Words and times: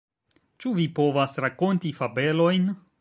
Ĉu 0.63 0.71
vi 0.77 0.87
povas 0.99 1.37
rakonti 1.45 1.93
fabelojn? 1.99 2.67